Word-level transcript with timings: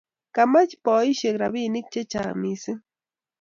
kamach 0.35 0.71
baishek 0.85 1.35
rabinik 1.41 1.85
chechang 1.93 2.33
mising 2.41 2.81